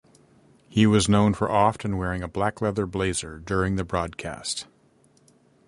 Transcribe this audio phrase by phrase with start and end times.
[0.67, 4.65] He was known for often wearing a black leather blazer during the broadcast.